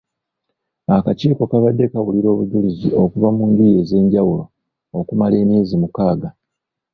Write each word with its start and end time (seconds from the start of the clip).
Akakiiko 0.97 1.43
kabadde 1.51 1.83
kawulira 1.91 2.27
obujulizi 2.31 2.87
okuva 3.03 3.29
mu 3.35 3.43
njuyi 3.49 3.73
ez’enjawulo 3.81 4.43
okumala 4.99 5.35
emyezi 5.43 5.75
mukaaga. 5.81 6.29